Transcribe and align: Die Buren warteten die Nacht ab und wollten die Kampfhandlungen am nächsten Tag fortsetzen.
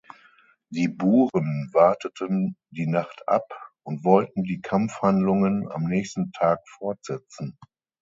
Die 0.71 0.87
Buren 0.87 1.69
warteten 1.73 2.57
die 2.71 2.87
Nacht 2.87 3.21
ab 3.27 3.45
und 3.83 4.03
wollten 4.03 4.41
die 4.41 4.59
Kampfhandlungen 4.59 5.71
am 5.71 5.83
nächsten 5.83 6.31
Tag 6.31 6.57
fortsetzen. 6.79 7.55